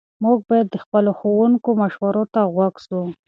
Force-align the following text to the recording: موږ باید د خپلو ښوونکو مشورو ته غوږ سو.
موږ 0.23 0.37
باید 0.49 0.67
د 0.71 0.75
خپلو 0.83 1.11
ښوونکو 1.19 1.69
مشورو 1.81 2.23
ته 2.33 2.39
غوږ 2.53 2.75
سو. 2.85 2.99